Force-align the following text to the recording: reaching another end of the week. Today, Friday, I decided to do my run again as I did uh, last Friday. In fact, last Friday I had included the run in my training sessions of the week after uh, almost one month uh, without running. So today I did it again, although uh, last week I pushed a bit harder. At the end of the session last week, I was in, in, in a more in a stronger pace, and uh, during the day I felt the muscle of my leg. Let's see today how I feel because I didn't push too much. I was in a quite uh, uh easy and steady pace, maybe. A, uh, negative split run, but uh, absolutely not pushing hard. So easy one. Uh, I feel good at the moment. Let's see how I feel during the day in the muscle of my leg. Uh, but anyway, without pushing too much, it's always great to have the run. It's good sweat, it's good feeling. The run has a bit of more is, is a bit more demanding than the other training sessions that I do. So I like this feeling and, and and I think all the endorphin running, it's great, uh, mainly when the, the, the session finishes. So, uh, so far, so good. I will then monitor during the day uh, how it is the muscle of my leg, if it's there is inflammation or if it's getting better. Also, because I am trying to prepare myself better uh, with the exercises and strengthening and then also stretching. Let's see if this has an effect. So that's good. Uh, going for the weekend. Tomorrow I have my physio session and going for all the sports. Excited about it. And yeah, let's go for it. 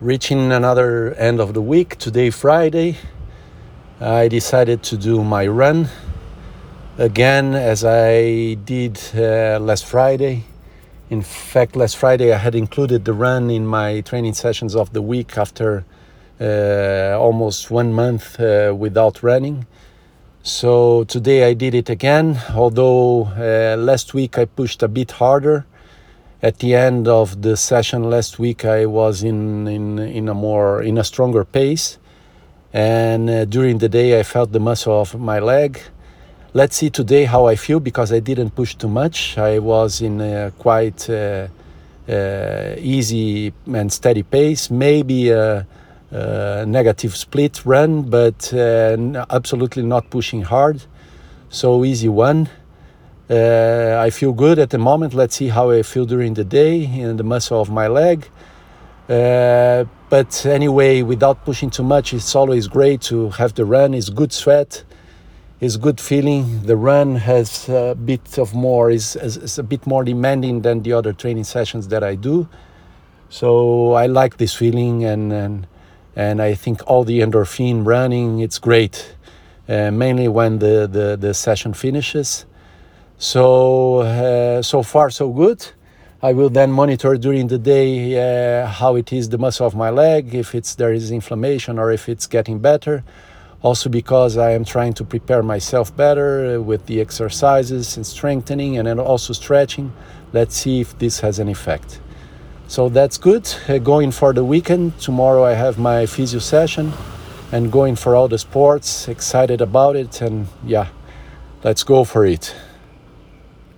reaching 0.00 0.52
another 0.52 1.12
end 1.14 1.40
of 1.40 1.54
the 1.54 1.60
week. 1.60 1.96
Today, 1.98 2.30
Friday, 2.30 2.96
I 4.00 4.28
decided 4.28 4.84
to 4.84 4.96
do 4.96 5.24
my 5.24 5.44
run 5.48 5.88
again 6.98 7.54
as 7.54 7.84
I 7.84 8.54
did 8.54 9.00
uh, 9.16 9.58
last 9.60 9.86
Friday. 9.86 10.44
In 11.10 11.22
fact, 11.22 11.74
last 11.74 11.96
Friday 11.96 12.32
I 12.32 12.38
had 12.38 12.54
included 12.54 13.04
the 13.04 13.12
run 13.12 13.50
in 13.50 13.66
my 13.66 14.00
training 14.02 14.34
sessions 14.34 14.76
of 14.76 14.92
the 14.92 15.02
week 15.02 15.36
after 15.36 15.84
uh, 16.40 17.18
almost 17.18 17.68
one 17.68 17.92
month 17.92 18.38
uh, 18.38 18.72
without 18.78 19.20
running. 19.24 19.66
So 20.44 21.04
today 21.04 21.42
I 21.48 21.54
did 21.54 21.74
it 21.74 21.90
again, 21.90 22.40
although 22.54 23.24
uh, 23.36 23.76
last 23.76 24.14
week 24.14 24.38
I 24.38 24.44
pushed 24.44 24.80
a 24.84 24.88
bit 24.88 25.10
harder. 25.10 25.66
At 26.40 26.60
the 26.60 26.76
end 26.76 27.08
of 27.08 27.42
the 27.42 27.56
session 27.56 28.08
last 28.10 28.38
week, 28.38 28.64
I 28.64 28.86
was 28.86 29.24
in, 29.24 29.66
in, 29.66 29.98
in 29.98 30.28
a 30.28 30.34
more 30.34 30.80
in 30.80 30.96
a 30.96 31.02
stronger 31.02 31.44
pace, 31.44 31.98
and 32.72 33.28
uh, 33.28 33.44
during 33.44 33.78
the 33.78 33.88
day 33.88 34.20
I 34.20 34.22
felt 34.22 34.52
the 34.52 34.60
muscle 34.60 35.00
of 35.00 35.18
my 35.18 35.40
leg. 35.40 35.80
Let's 36.54 36.76
see 36.76 36.90
today 36.90 37.24
how 37.24 37.46
I 37.46 37.56
feel 37.56 37.80
because 37.80 38.12
I 38.12 38.20
didn't 38.20 38.50
push 38.50 38.76
too 38.76 38.88
much. 38.88 39.36
I 39.36 39.58
was 39.58 40.00
in 40.00 40.20
a 40.20 40.52
quite 40.58 41.10
uh, 41.10 41.48
uh 42.08 42.74
easy 42.78 43.52
and 43.66 43.92
steady 43.92 44.22
pace, 44.22 44.70
maybe. 44.70 45.30
A, 45.30 45.66
uh, 46.10 46.64
negative 46.66 47.14
split 47.14 47.66
run, 47.66 48.00
but 48.00 48.54
uh, 48.54 49.26
absolutely 49.28 49.82
not 49.82 50.08
pushing 50.08 50.40
hard. 50.40 50.80
So 51.50 51.84
easy 51.84 52.08
one. 52.08 52.48
Uh, 53.30 54.00
I 54.00 54.10
feel 54.10 54.32
good 54.32 54.58
at 54.58 54.70
the 54.70 54.78
moment. 54.78 55.12
Let's 55.12 55.36
see 55.36 55.48
how 55.48 55.70
I 55.70 55.82
feel 55.82 56.06
during 56.06 56.34
the 56.34 56.44
day 56.44 56.84
in 56.84 57.16
the 57.16 57.24
muscle 57.24 57.60
of 57.60 57.70
my 57.70 57.86
leg. 57.86 58.28
Uh, 59.08 59.84
but 60.08 60.46
anyway, 60.46 61.02
without 61.02 61.44
pushing 61.44 61.70
too 61.70 61.82
much, 61.82 62.14
it's 62.14 62.34
always 62.34 62.68
great 62.68 63.02
to 63.02 63.30
have 63.30 63.54
the 63.54 63.64
run. 63.64 63.92
It's 63.92 64.08
good 64.08 64.32
sweat, 64.32 64.84
it's 65.60 65.76
good 65.76 66.00
feeling. 66.00 66.62
The 66.62 66.76
run 66.76 67.16
has 67.16 67.68
a 67.68 67.94
bit 67.94 68.38
of 68.38 68.54
more 68.54 68.90
is, 68.90 69.16
is 69.16 69.58
a 69.58 69.62
bit 69.62 69.86
more 69.86 70.04
demanding 70.04 70.62
than 70.62 70.82
the 70.82 70.94
other 70.94 71.12
training 71.12 71.44
sessions 71.44 71.88
that 71.88 72.02
I 72.02 72.14
do. 72.14 72.48
So 73.28 73.92
I 73.92 74.06
like 74.06 74.38
this 74.38 74.54
feeling 74.54 75.04
and, 75.04 75.32
and 75.32 75.66
and 76.16 76.42
I 76.42 76.54
think 76.54 76.82
all 76.86 77.04
the 77.04 77.20
endorphin 77.20 77.86
running, 77.86 78.40
it's 78.40 78.58
great, 78.58 79.14
uh, 79.68 79.92
mainly 79.92 80.26
when 80.26 80.58
the, 80.58 80.88
the, 80.90 81.16
the 81.16 81.32
session 81.32 81.74
finishes. 81.74 82.44
So, 83.20 83.98
uh, 83.98 84.62
so 84.62 84.84
far, 84.84 85.10
so 85.10 85.30
good. 85.30 85.66
I 86.22 86.32
will 86.32 86.50
then 86.50 86.70
monitor 86.70 87.16
during 87.16 87.48
the 87.48 87.58
day 87.58 88.14
uh, 88.14 88.66
how 88.66 88.94
it 88.94 89.12
is 89.12 89.28
the 89.28 89.38
muscle 89.38 89.66
of 89.66 89.74
my 89.74 89.90
leg, 89.90 90.36
if 90.36 90.54
it's 90.54 90.76
there 90.76 90.92
is 90.92 91.10
inflammation 91.10 91.80
or 91.80 91.90
if 91.90 92.08
it's 92.08 92.28
getting 92.28 92.60
better. 92.60 93.02
Also, 93.60 93.90
because 93.90 94.36
I 94.36 94.52
am 94.52 94.64
trying 94.64 94.92
to 94.94 95.04
prepare 95.04 95.42
myself 95.42 95.94
better 95.96 96.58
uh, 96.58 96.60
with 96.60 96.86
the 96.86 97.00
exercises 97.00 97.96
and 97.96 98.06
strengthening 98.06 98.78
and 98.78 98.86
then 98.86 99.00
also 99.00 99.32
stretching. 99.32 99.92
Let's 100.32 100.56
see 100.56 100.80
if 100.80 100.96
this 101.00 101.18
has 101.18 101.40
an 101.40 101.48
effect. 101.48 102.00
So 102.68 102.88
that's 102.88 103.18
good. 103.18 103.52
Uh, 103.68 103.78
going 103.78 104.12
for 104.12 104.32
the 104.32 104.44
weekend. 104.44 104.96
Tomorrow 105.00 105.44
I 105.44 105.54
have 105.54 105.76
my 105.76 106.06
physio 106.06 106.38
session 106.38 106.92
and 107.50 107.72
going 107.72 107.96
for 107.96 108.14
all 108.14 108.28
the 108.28 108.38
sports. 108.38 109.08
Excited 109.08 109.60
about 109.60 109.96
it. 109.96 110.20
And 110.20 110.46
yeah, 110.64 110.86
let's 111.64 111.82
go 111.82 112.04
for 112.04 112.24
it. 112.24 112.54